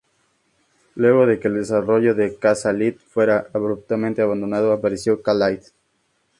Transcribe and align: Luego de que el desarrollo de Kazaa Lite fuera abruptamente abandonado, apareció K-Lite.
Luego 0.95 1.27
de 1.27 1.39
que 1.39 1.47
el 1.47 1.53
desarrollo 1.53 2.15
de 2.15 2.35
Kazaa 2.35 2.73
Lite 2.73 2.97
fuera 3.01 3.45
abruptamente 3.53 4.23
abandonado, 4.23 4.71
apareció 4.71 5.21
K-Lite. 5.21 5.73